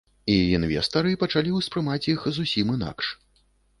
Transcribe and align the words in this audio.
І 0.35 0.37
інвестары 0.59 1.11
пачалі 1.23 1.53
ўспрымаць 1.59 2.03
іх 2.15 2.25
зусім 2.39 2.73
інакш. 2.77 3.15